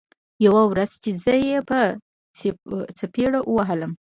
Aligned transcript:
يوه 0.45 0.63
ورځ 0.71 0.91
چې 1.03 1.11
زه 1.23 1.33
يې 1.47 1.57
په 1.69 1.79
څپېړو 2.97 3.39
ووهلم. 3.51 3.91